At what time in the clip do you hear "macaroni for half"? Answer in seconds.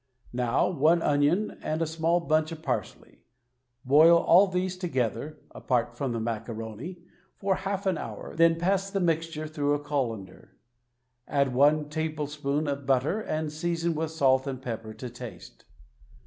6.19-7.85